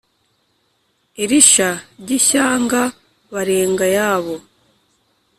iri 1.23 1.39
sha 1.51 1.69
ry' 2.01 2.09
ishyanga 2.17 2.81
barenga 3.33 3.83
ayabo, 3.91 4.35